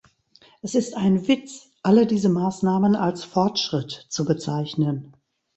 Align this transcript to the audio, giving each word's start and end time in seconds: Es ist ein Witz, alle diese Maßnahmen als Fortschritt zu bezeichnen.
Es 0.63 0.73
ist 0.73 0.97
ein 0.97 1.27
Witz, 1.27 1.69
alle 1.83 2.07
diese 2.07 2.27
Maßnahmen 2.29 2.95
als 2.95 3.23
Fortschritt 3.23 4.07
zu 4.09 4.25
bezeichnen. 4.25 5.13